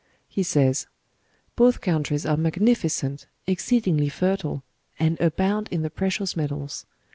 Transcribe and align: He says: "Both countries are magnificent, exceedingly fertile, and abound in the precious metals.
He 0.27 0.41
says: 0.41 0.87
"Both 1.55 1.79
countries 1.79 2.25
are 2.25 2.35
magnificent, 2.35 3.27
exceedingly 3.45 4.09
fertile, 4.09 4.63
and 4.97 5.19
abound 5.21 5.69
in 5.69 5.83
the 5.83 5.91
precious 5.91 6.35
metals. 6.35 6.87